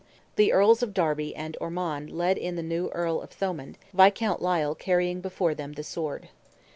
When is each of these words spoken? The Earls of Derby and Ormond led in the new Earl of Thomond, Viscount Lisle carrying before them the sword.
The 0.35 0.51
Earls 0.51 0.81
of 0.81 0.95
Derby 0.95 1.35
and 1.35 1.55
Ormond 1.61 2.09
led 2.09 2.39
in 2.39 2.55
the 2.55 2.63
new 2.63 2.89
Earl 2.89 3.21
of 3.21 3.29
Thomond, 3.29 3.75
Viscount 3.93 4.41
Lisle 4.41 4.73
carrying 4.73 5.21
before 5.21 5.53
them 5.53 5.73
the 5.73 5.83
sword. 5.83 6.29